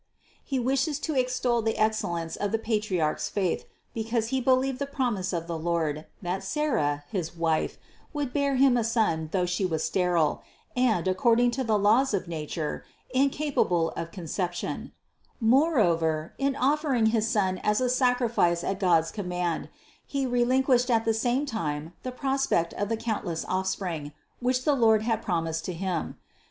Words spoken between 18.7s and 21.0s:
God's command, he relinquished